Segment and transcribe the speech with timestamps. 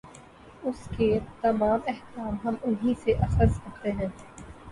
[0.63, 1.09] اُس کے
[1.41, 4.07] تمام احکام ہم اِنھی سے اخذ کرتے ہیں